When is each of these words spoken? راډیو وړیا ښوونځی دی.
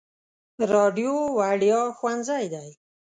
راډیو 0.73 1.13
وړیا 1.37 1.81
ښوونځی 1.97 2.45
دی. 2.53 2.69